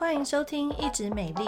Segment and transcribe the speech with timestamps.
[0.00, 1.44] 欢迎收听《一直美丽》，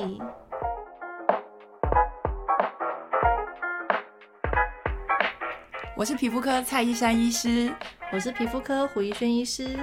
[5.97, 7.73] 我是皮肤科蔡依珊医师，
[8.13, 9.79] 我是皮肤科胡怡轩医师。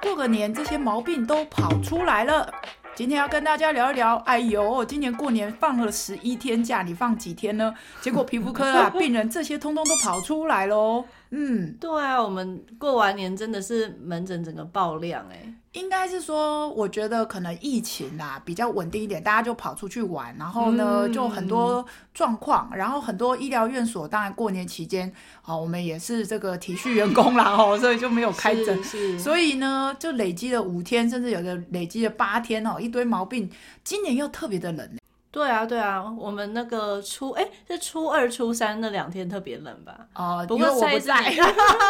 [0.00, 2.48] 过个年，这些毛病都跑出来了。
[2.94, 7.74] 今天要跟大家聊一聊，哎呦，今年过年放了十一天假，你放几天呢？
[8.00, 11.04] 结果皮肤科啊，病人这些通通都跑出来喽。
[11.30, 15.52] 嗯，对啊，我们过完年真的是门诊整个爆量哎。
[15.74, 28.82] 应该是说，我觉得可能疫情啊比较稳定一点，大家就跑出去玩，然后呢，嗯、就很多状况，然后很多医疗院所，当然过年期间，好，我们也是这个体恤员工啦，哦，所以就没有开诊，
[29.18, 33.50] 所以呢，就累积了五天，甚至有的累积了八天哦，一堆毛病。
[33.82, 34.88] 今年又特别的冷。
[35.34, 39.92] 对啊，对啊，我们那个初哎是初二、初三那两天特别冷吧？
[40.14, 41.16] 哦、呃，不过我不在，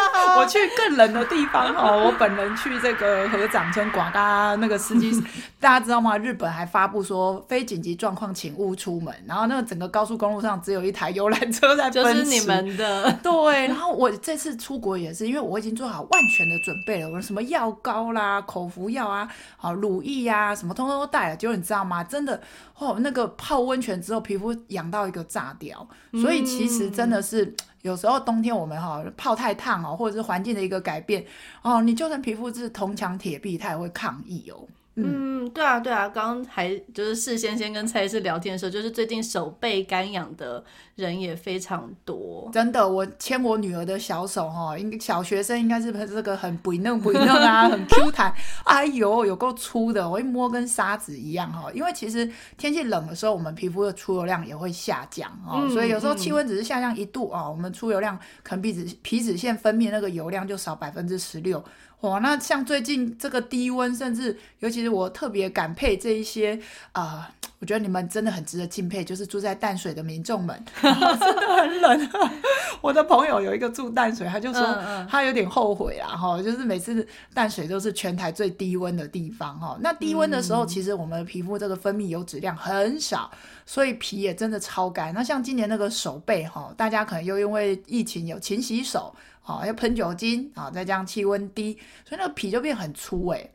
[0.38, 2.04] 我去更冷的地方哦。
[2.06, 5.12] 我本人去这个合掌村广大那个司机，
[5.60, 6.16] 大家知道吗？
[6.16, 12.24] 日本还发布说非紧急状况请勿出门，然后那个整个高速公路上只有一台游览车在奔驰。
[12.24, 13.66] 就是你们的对。
[13.66, 21.36] 然后我这次出国也是，因为我已经做好万全的准备了，我什么药膏啦、口服药啊、好乳液呀、啊，什么通通都带了。
[21.36, 22.02] 结果你知道吗？
[22.02, 22.40] 真的
[22.78, 23.33] 哦，那个。
[23.36, 25.86] 泡温泉之后，皮肤痒到一个炸掉，
[26.20, 31.24] 所以其实真的是有时候冬天我们哈泡太烫哦，或者是环境的一个改变
[31.62, 34.66] 哦，你就算皮肤是铜墙铁壁，它也会抗议哦。
[34.96, 40.62] 嗯，对啊，对啊，刚刚还就是事先先跟蔡医师聊天的时候，就是最近手背干痒的
[40.94, 42.48] 人也非常多。
[42.52, 48.32] 真的，我牵我女儿的小手哈，应该小学生应该是这个很肥嫩不嫩啊，很 Q 弹。
[48.64, 51.68] 哎呦，有够粗的，我一摸跟沙子一样哈。
[51.72, 61.62] 因为其实天气冷的时候，我们皮肤的出油量也会下降哦，嗯、所以有时候气温只是下降一度哦，我们出油量可能皮脂皮脂腺分泌那个油量就少百分之十六。
[62.00, 66.54] 哦，那像最近这个低温，甚至尤其是我特别感佩这一些
[66.92, 72.10] 啊、呃，我觉得你们真的很值得敬佩，就是住在淡水的民众们， 真的很冷。
[72.80, 74.62] 我的朋友有一个住淡水，他就说
[75.08, 79.78] 他有点后悔啦，哈、嗯嗯，就是每次淡水都是全台最低温的地方，哈。
[79.80, 83.30] 那低温的时候，其实我们的皮肤这个分泌油脂量很少，
[83.64, 85.14] 所以皮也真的超干。
[85.14, 89.14] 那像今年那个手背，哈，大家可能又因为疫情有勤洗手。
[89.46, 93.46] 好，要喷酒精啊，再加上气温低，所以那个皮就变很粗哎。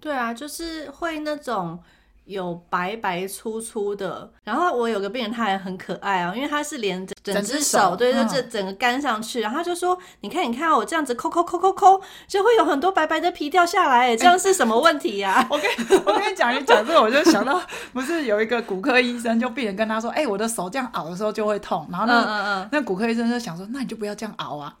[0.00, 1.78] 对啊，就是会那种。
[2.28, 15.46] 有白白粗粗的，然后我有个病人，他也很可爱啊，因为他是连整整只手，手对，就这整个干上去，嗯、然后他就说：“你看，你看，我这样子抠抠抠抠抠，就会有很多白白的皮掉下来，这样是什么问题呀、啊？
[15.50, 15.70] ”我跟
[16.04, 17.60] 我跟你讲一讲这个，我就想到，
[17.92, 22.68] 不是有一个骨科医生，就病人跟他说：“哎、欸，我的手这样熬的时候就会痛。”然后呢，嗯嗯嗯。
[22.72, 24.74] 那骨科医生就想说：“那你就不要这样熬啊。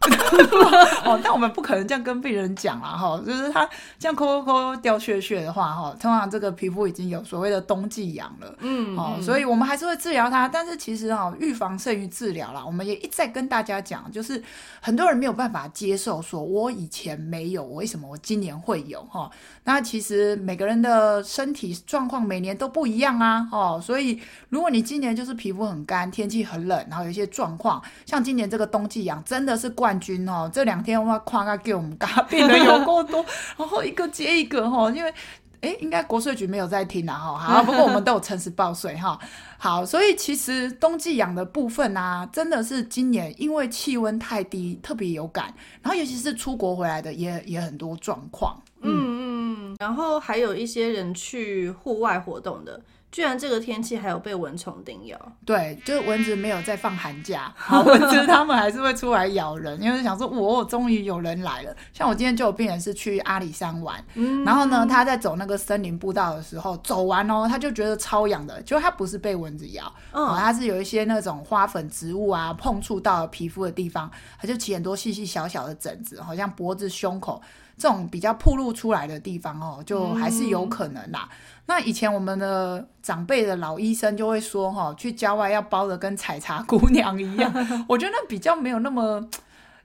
[1.04, 12.64] 哦，但我们不可能这样跟病人讲啊，哈，就是他这样抠抠抠掉屑屑的话，哈，通常这个皮肤已经有所谓的冬季痒了，嗯，哦，所以我们还是会治疗它，但是其实哈，预防胜于治疗啦。
[12.64, 14.42] 我们也一再跟大家讲，就是
[14.80, 19.02] 很多人没有办法接受，说我以前没有，为什么我今年会有？
[19.04, 19.30] 哈，
[19.64, 30.50] 那其实每个人的身体状况每年都不一样啊，哦，所以如果你今年就是皮肤很干，天气很冷，然后有一些状况，像今年这个冬季痒真的是冠军哦。
[30.52, 33.24] 这两天我夸他给我们嘎病人有够多，
[33.56, 35.12] 然后一个接一个哈，因为。
[35.60, 39.18] 哎，应该国税局没有在听啊，哈，好，不过我们都有诚实报税哈。
[39.58, 45.52] 好，所以其实冬季养的部分啊，真的是今年因为气温太低，特别有感，
[45.82, 52.80] 然后尤其是出国回来的也也很多状况，嗯嗯，然后还有一些人去户外活动的。
[53.10, 61.74] 居然这个天气还有被蚊虫叮咬，对，就是蚊子没有在放寒假，好，蚊子他们还是会出来咬人，因为想说，我终于有人来了。
[61.92, 77.40] 像我今天就有病人是去阿里山玩，嗯、然后呢，他在走那个森林步道的时候，走完哦，他就觉得超痒的，就他不是被蚊子咬，嗯，他是有一些那种花粉植物啊碰触到皮肤的地方，他就起很多细细小小的疹子，好像脖子、胸口。
[77.78, 81.28] 这种比较暴露出来的地方哦，就还是有可能啦。
[81.30, 87.52] 嗯、那以前我们的长辈的老医生就会说哈，去郊外要包的跟采茶姑娘一样。
[87.88, 89.26] 我觉得那比较没有那么。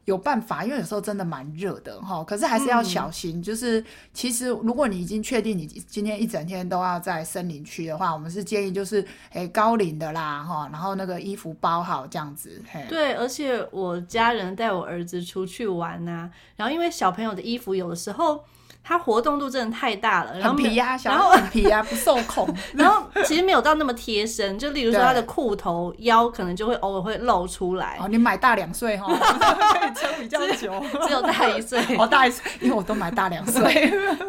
[0.05, 3.39] 有办法，因为有时候真的蛮热的哈，可是还是要小心。
[3.39, 3.83] 嗯、就是
[4.13, 12.61] 其实如果你已经确定你今天一整天都要在森林区的话，我们是建议就是诶高领的啦哈，然后那个衣服包好这样子。
[12.89, 18.44] 对，而且我家人带我儿子出去玩呐、啊，然后因为小朋友的衣服有的时候。
[18.83, 22.47] 它活动度真的太大了，然后皮呀，然后很皮呀， 不受控。
[22.75, 27.97] 然后其实没有到那么贴身，就例如说它的裤头腰可能就会偶尔会露出来。
[28.01, 30.83] 哦，你买大两岁哈， 可以撑比较久。
[31.07, 33.63] 只有大一岁，哦，大一岁，因为我都买大两岁。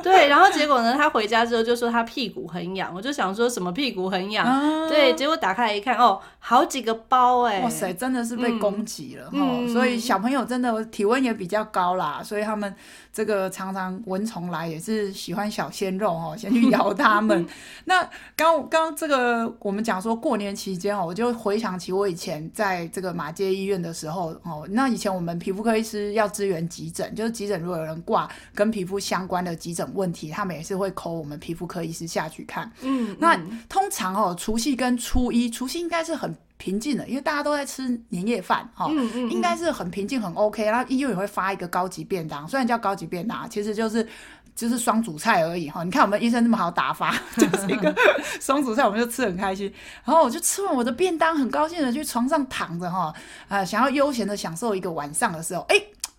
[0.03, 4.47] 对，然后结果呢，他回家之后就说他屁股很痒，我就想说什么屁股很痒？
[4.89, 9.39] 对，结果打开来一看，哦，好几个包哎，哇塞，真的是被攻击了哈。
[9.73, 12.73] 所以小朋友真的体温也比较高啦，所以他们。
[13.14, 17.46] 这个常常蚊虫来也是喜欢小鲜肉哦， 先去咬它们。
[17.87, 32.69] 那刚刚这个我们讲说过年期间哦，我就回想起我以前在这个马街医院的时候哦，那以前我们皮肤科医师要支援急诊，就是急诊如果有人挂跟皮肤相关的急诊问题，他们也是会 call 我们皮肤科医师下去看。
[32.82, 36.37] 嗯，那通常哦，除夕跟初一，除夕应该是很。
[36.64, 40.64] 平静的，因为大家都在吃年夜饭，哈、嗯嗯嗯，应该是很平静，很 OK。
[40.64, 44.08] 然后医院也会发一个高级便当，虽然叫高级便当，其实就是
[44.56, 45.84] 就是双主菜而已，哈。
[45.84, 47.94] 你看我们医生那么好打发， 就是一个
[48.40, 49.70] 双主菜，我们就吃很开心。
[50.06, 53.12] 然后我就吃完我的便当，很高兴的去床上躺着，哈，
[53.49, 55.76] 呃，想要悠闲的享受一个晚上的时候，哎，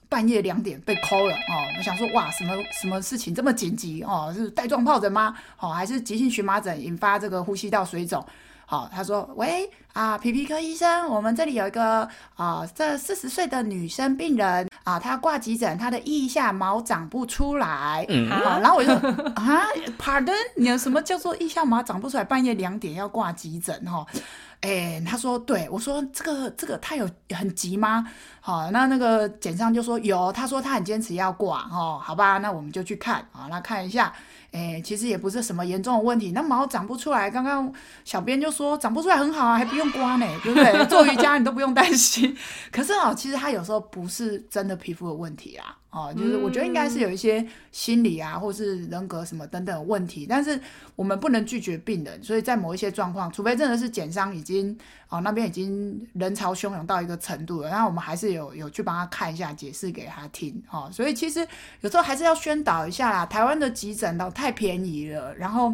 [0.07, 5.36] 半夜两点被 call 了，哦，我想说，哇，什么什么事情这么紧急，哦，是带状疱疹吗？
[5.59, 8.24] 哦，还是急性荨麻疹引发这个呼吸道水肿？
[8.68, 18.04] 好，他说：“喂，啊，皮皮科医生，我们这里有一个啊，这四十岁的女生病人啊，她挂急诊，她的腋下毛长不出来。
[18.10, 19.68] 嗯，好，然后我就说啊
[20.00, 22.24] ，Pardon，你有什么叫做腋下毛长不出来？
[22.24, 24.04] 半夜两点要挂急诊哈？
[24.62, 28.08] 哎，他说对，我说这个这个他有很急吗？
[28.42, 34.12] 好，那那个简上就说有，他说他很坚持要挂哦，好吧，那我们就去看啊，那看一下。”
[34.56, 37.69] 哎，其实也不是什么严重的问题，那毛长不出来，刚刚
[38.06, 40.86] 小编就说长不出来很好啊，还不用刮呢，对不对？
[40.88, 42.34] 做瑜伽你都不用担心。
[42.72, 45.75] 可是哦，其实它有时候不是真的皮肤的问题啊。
[45.95, 50.59] 哦，就是我觉得应该是有一些心理啊，或是人格什么等等的问题，但是
[50.94, 54.77] 我们不能拒绝病人，所以在某一些状况，除非真的是减伤已经
[55.07, 60.89] 哦那边已经人潮汹涌到一个程度了，然后我们还是有有去帮他看一下，解释给他听哦。
[60.92, 61.47] 所以其实
[61.80, 65.74] 有时候还是要宣导一下啦，台湾的急诊都太便宜了，然后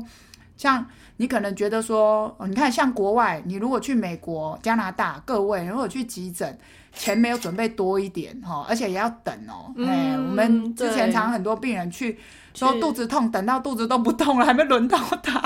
[0.56, 0.86] 像
[1.18, 6.56] 你可能觉得说，你看像国外，你如果去美国、加拿大，各位如果去急诊。
[6.94, 9.74] 钱没有准备多一点哈，而且也要等哦。
[9.80, 12.20] 哎、嗯，我们之前常很多病人去
[12.54, 15.42] 说肚子痛，等到肚子都不痛了，还没轮到他。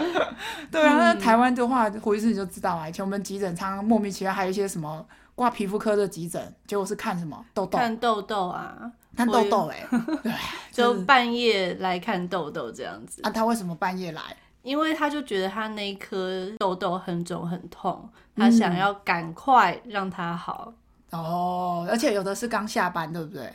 [0.70, 2.88] 对啊，那台湾的话，胡医师你就知道啊。
[2.88, 7.78] 以前我们急诊常莫名其妙还有一些什么挂皮肤科的急诊，结果是看什么痘痘？
[7.78, 9.86] 看痘痘啊，看痘痘哎，
[10.22, 10.32] 对，
[10.72, 13.22] 就半夜来看痘痘这样子。
[13.22, 14.22] 啊，他为什么半夜来？
[14.66, 20.74] 因为他就觉得他那一颗痘痘很肿很痛，他想要赶快让它好。
[21.10, 23.48] 嗯、哦，而且有的是刚下班，对不对？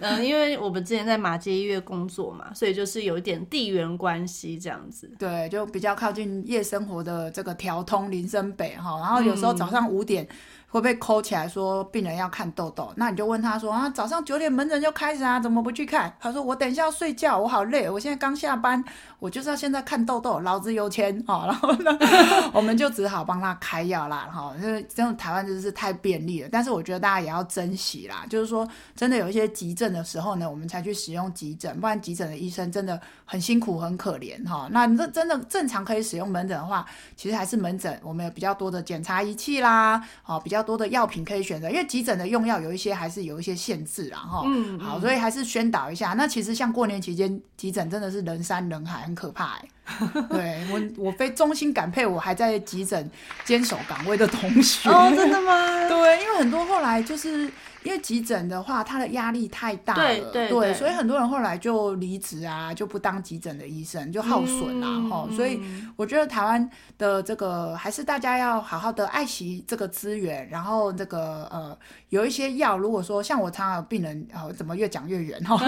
[0.00, 5.08] 嗯， 因为我们之前在马街医院工作嘛，所以就是有一点地缘关系这样子。
[5.18, 10.26] 对，就比较靠近夜生活的这个调通林森北哈，然后有时候早上五点。
[10.70, 16.14] 会被抠起来说病人要看痘痘，那你就问他说啊，早上九点门诊就开始啊，怎么不去看？
[16.20, 18.82] 他说我等一下要睡觉，我好累，我现在刚下班，
[19.18, 21.42] 我就是要现在看痘痘，老子有钱哦。
[21.50, 21.90] 然后呢，
[22.54, 26.48] 我们就只好帮他开药啦，哈，因为真的台湾真的是太便利了。
[26.52, 34.68] 但是我觉得大家也要珍惜啦，就是说真的有一些急症的时候呢，我们才去使用急诊，不然急诊的医生真的很辛苦很可怜哈。
[34.70, 40.59] 那这真的正常可以使用门诊的话，其实还是门诊，我们有比较多的检查仪器啦，哦，比较。
[40.62, 44.42] 多的药品可以选择，因为急诊的用药有一些还是有一些限制啦，哈。
[44.46, 46.14] 嗯，好，所以还是宣导一下。
[46.16, 49.64] 那其实像过年期间，急诊真的是人山人海，很可怕哎。
[50.30, 53.10] 对我，我非衷心感佩我还在急诊
[53.44, 54.88] 坚守岗位的同学。
[54.88, 55.66] 哦，真的吗？
[55.88, 57.50] 对，因为很多后来就是。
[57.82, 65.36] 因为急诊的话，他的压力太大了，对，对，对，所以很多人后来就离职啊，就不当急诊的医生，就耗损啊，哈、嗯。
[65.36, 65.60] 所以
[65.96, 71.76] 我觉得台湾的这个还是大家要好好的爱惜这个资源，然后这个呃，
[72.10, 75.58] 有一些药，如果说像我常常有病人，呃，怎么越讲越远哈？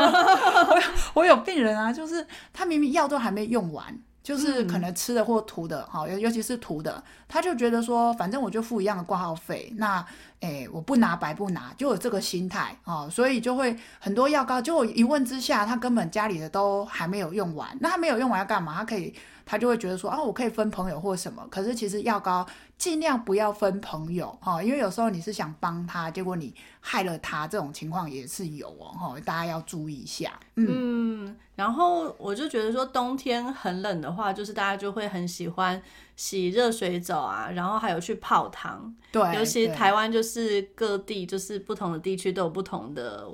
[1.14, 3.98] 我有病人啊，就是他明明药都还没用完。
[4.22, 10.04] 就是可能吃的或涂的，哈、嗯，尤尤其是涂的，他就觉得说，反正我就付一样的挂号费，那，
[10.40, 18.74] 诶、欸，我不拿白不拿，就有这个心态，哦，所以就会很多药膏，就我一问之下，他根本家里的都还没有用完，那他没有用完要干嘛？
[18.74, 19.14] 他可以。
[19.44, 22.46] 他就会觉得说啊，我可以分朋友或什么，可是其实药膏
[22.78, 30.38] 尽量不要分朋友哈，因为有时候你是想帮他，结果你害了他，这种情况也是有哦哈，大家要注意一下。
[30.54, 35.80] 嗯，嗯，然后我就觉得说冬天很冷的话，就是大家就会很喜欢
[36.16, 38.94] 洗热水澡啊，然后还有去泡汤。
[39.10, 43.26] 对，尤其台湾就是各地就是不同的地区都有不同的。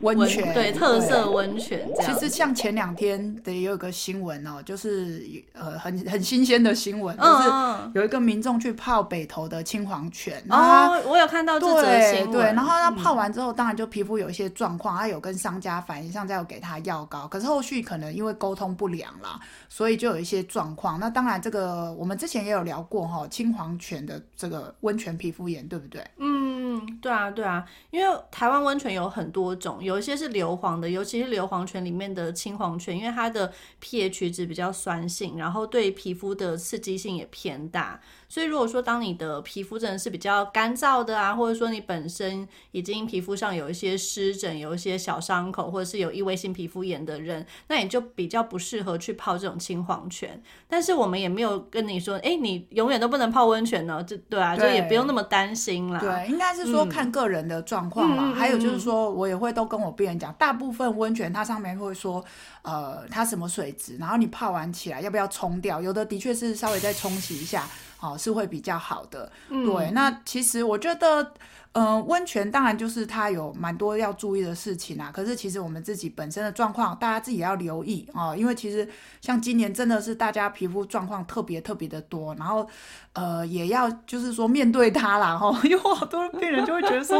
[0.00, 1.88] 温泉，对，特色温泉。
[2.00, 7.48] 其实像前两天的也有个新闻哦，就是呃很很新鲜的新闻，就是
[7.94, 10.44] 有一个民众去泡北投的青黄泉。
[10.50, 12.32] 哦，我有看到这则新闻。
[12.32, 21.00] 对，然后他泡完之后，当然就皮肤有一些状况，他有跟商家反映，商家有给他药膏，可是后续可能因为沟通不良啦，所以就有一些状况。
[21.00, 26.04] 那当然这个我们之前也有聊过哈，青黄泉的这个温泉皮肤炎，对不对？
[26.18, 26.63] 嗯，
[27.00, 38.00] 对啊，对啊，因为台湾温泉有很多种，有一些是硫磺的，尤其是硫磺泉里面的青黄泉，因为它的 pH 值比较酸性，然后对皮肤的刺激性也偏大。
[38.28, 50.42] 所以如果说当你的皮肤真的是比较干燥的啊，或者说你本身已经皮肤上有一些湿疹、有一些小伤口，或者是有异位性皮肤炎的人，那你就比较不适合去泡这种青黄泉。
[50.66, 56.00] 但是我们也没有跟你说，哎，你永远都不能泡温泉呢，这对啊，对就也不用那么担心啦。
[56.00, 58.30] 对，应该是说看个人的状况嘛。
[58.30, 62.24] 嗯、还有就是说，我也会都跟我病人讲，大部分温泉它上面会说，
[62.62, 65.82] 呃，它什么水质，然后你泡完起来要不要冲掉？
[65.82, 67.66] 有的的确是稍微再冲洗一下。
[68.00, 69.30] 哦，是会比较好的。
[69.50, 71.34] 嗯、对，那其实我觉得。
[71.74, 75.10] 嗯，温泉当然就是它有蛮多要注意的事情啊。
[75.12, 78.32] 可是其实我们自己本身的状况，大家自己也要留意哦。
[78.38, 78.88] 因为其实
[79.20, 82.64] 像今年真的是大家皮肤状况特别特别的多，然后
[83.12, 85.50] 呃也要就是说面对它啦哈。
[85.64, 87.16] 因为好多 病人就会觉得说，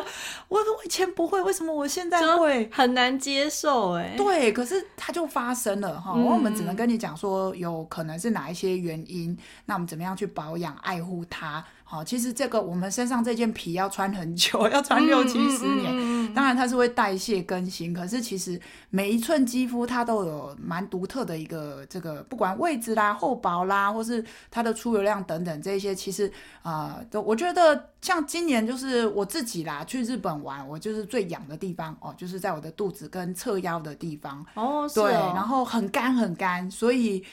[0.49, 4.15] 我我以前不会，为什么我现在会很难接受哎。
[4.17, 6.13] 对，可是它就发生了哈。
[6.15, 11.65] 嗯、我们只能跟你讲说，有可能是哪一些原因，那我们怎么样去保养爱护它。
[11.95, 15.93] 好，其实这个我们身上这件皮要穿很久， 要穿六七十年。
[15.95, 18.61] 嗯嗯嗯、当然它是会代谢更新，可是其实
[18.91, 26.27] 每一寸肌肤它都有蛮独特的一个这个，不管位置啦、厚薄啦，或是它的出油量等等这些，其实
[26.63, 37.25] 啊、呃，都我觉得像今年就是我自己啦，去日本玩，我就是最痒的地方哦，就是在我的肚子跟侧腰的地方哦，对，哦、然后很干很干，所以。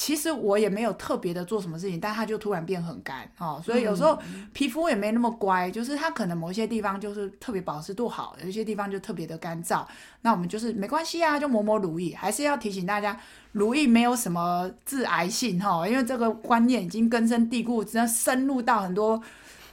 [0.00, 4.18] 其实我也没有特别的做什么事情，但它就突然变很干哦，所以有时候
[4.54, 9.84] 皮肤也没那么乖，就是它可能某些地方就是特别保湿度好，有一些地方就特别的干燥。
[10.22, 13.14] 那我们就是没关系啊，就抹抹乳液，还是要提醒大家，
[13.52, 19.22] 乳液没有什么致癌性哈，因为这个观念已经根深蒂固，只要深入到很多。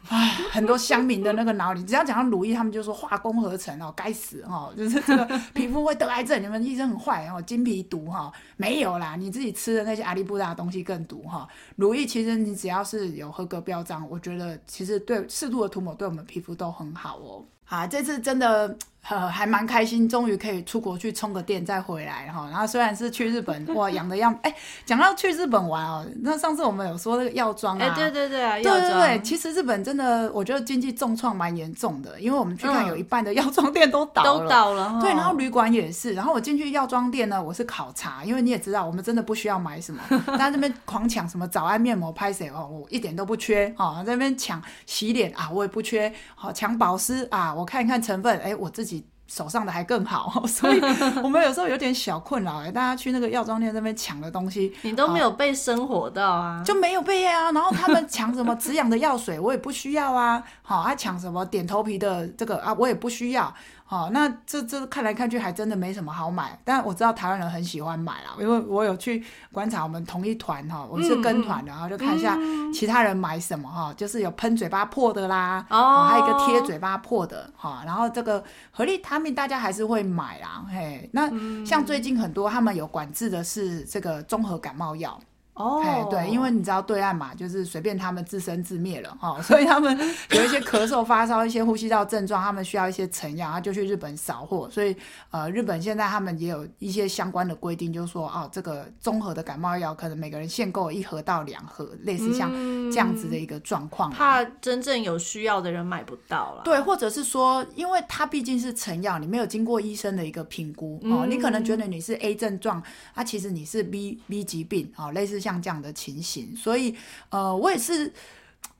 [0.10, 11.48] 唉，很多乡民的那个脑里，只要讲到乳液，他们就说化工合成哦，该死哦，就是这个皮肤会得癌症，你们医生很坏哦，金皮毒哈，没有啦，你自己吃的那些阿利布达的东西更毒哈。
[11.76, 17.44] 乳液其实你只要是有合格标章，我觉得其实对适度的涂抹对我们皮肤都很好哦。
[17.66, 18.78] 好，这次真的。
[19.10, 22.46] 呃，还蛮开心，终于可以出国去充个电再回来哈。
[22.52, 24.38] 然后虽然是去日本，哇，养的样。
[24.42, 24.54] 哎，
[24.86, 35.00] 讲到去日本玩哦，那上次我们有说那个药妆啊，哎，对对对啊，对对对，其实日本真的，我觉得经济重创蛮严重的，因为我们去看有一半的药妆店都倒了，都倒了。
[35.02, 36.14] 对，然后旅馆也是。
[36.14, 40.02] 然后我进去药妆店呢，我是考察，因为你也知道，我们真的不需要买什么，
[40.38, 44.04] 但这边狂抢什么早安面膜、拍谁哦，我一点都不缺哦。
[44.06, 46.14] 在那边抢洗脸啊，我也不缺。
[46.36, 48.97] 好，抢保湿啊，我看一看成分，哎，我自己。
[49.28, 50.82] 手上的还更好， 所以
[51.22, 57.52] 我们有时候有点小困扰哎，大家去那个药妆店那边抢的东西，你都没有被生活到啊，就没有被啊。
[57.52, 60.42] 然后他们抢什么止痒的药水，我也不需要啊。
[60.62, 63.54] 好，还抢什么点头皮的这个啊，我也不需要。
[63.90, 72.38] 好，那这这看来看去还真的没什么好买，但我知道台湾人很喜欢买啦，因为我有去观察我们同一团哈，我是跟团的，然后就看一下
[72.74, 81.32] 其他人买什么哈，就是有喷嘴巴破的啦，哦，还有一个贴嘴巴破的哈，然后这个合力他命大家还是会买啦，嘿，那
[81.66, 85.18] 像最近很多他们有管制的是这个综合感冒药。
[85.58, 86.10] 哦，oh.
[86.12, 89.98] 对，因为你知道对岸嘛，就是随便他们自生自灭了哈、哦， 所以他们
[90.30, 94.70] 有一些咳嗽、发烧、一些呼吸道症状，他们需要一些成药，他就去日本扫货。
[94.70, 94.96] 所以
[95.32, 102.52] 呃，日本现在他们也有一些相关的规定，就是说哦，这个综合的感冒药可能每个人限购一盒到两盒，类似像
[102.92, 106.62] 这样子的一个状况，怕真正有需要的人买不到了。
[106.64, 112.84] 对，或者是说，因为它毕竟是成药，你没有经过医生的一个评估哦，你可能觉得你是 A 症状，
[113.16, 115.47] 啊，其实你是 B B 疾病啊、哦，类似像。
[115.48, 116.94] 像这样的情形，所以
[117.30, 118.12] 呃，我也是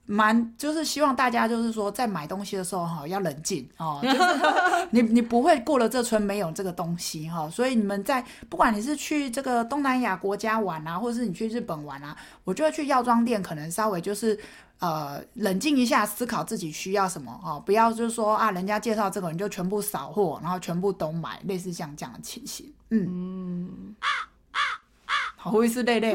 [0.04, 4.18] 蛮就是希望大家就是说在买东西的时候哈要冷静哦，就是
[4.92, 14.38] 你你不会过了这村没有这个东西哈，所以你们在不管你是去这个东南亚国家玩啊，或者是你去日本玩啊，我觉得去药妆店可能稍微就是
[14.78, 23.37] 呃冷静一下，思考自己需要什么哦，不要就是说啊人家介绍这个你就全部扫货，然后全部都买，类似像这样的情形，嗯。
[25.48, 26.10] 胡医师累累，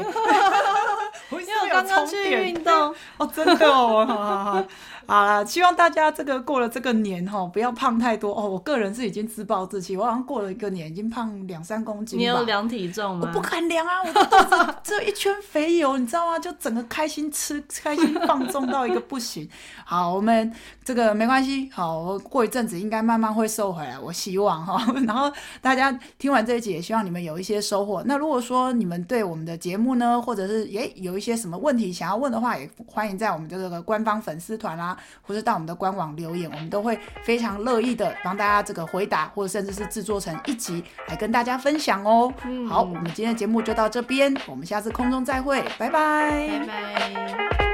[1.30, 2.94] 因为我刚刚去运动。
[3.18, 4.64] 哦，真的哦，好好好，
[5.06, 8.48] 好了，希望大家这个过了这个年哈，不要胖太多哦。
[8.48, 12.18] 我个人是已经自暴自弃，我好像过了一个年已经胖两三公斤。
[12.18, 13.28] 你有量体重吗？
[13.28, 16.38] 我不敢量啊，我的肚子只有一圈肥油，你知道吗？
[16.38, 19.48] 就整个开心吃，开心放纵到一个不行。
[19.84, 24.84] 好，我们这个没关系，好，我过一阵子应该慢慢会瘦回来，我希望哈。
[25.06, 25.30] 然后
[25.60, 28.02] 大家听完这一集，也希望你们有一些收获。
[28.06, 42.32] 那如果说你们对我们的节目呢，或者是也有一些什么问题想要问的话，也欢迎在我们的这个官方粉丝团啦，或者到我们的官网留言，我们都会非常乐意的帮大家这个回答，或者甚至是制作成一集来跟大家分享哦。
[42.44, 47.73] 嗯、好，我们今天的节目就到这边，我们下次空中再会，拜拜，拜拜。